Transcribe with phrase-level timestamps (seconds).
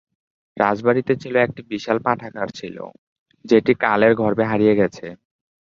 [0.57, 2.83] রাজবাড়িতে ছিল একটি বিশাল পাঠাগার ছিলো
[3.45, 5.07] যেটি কালের গর্ভে হারিয়ে গেছে।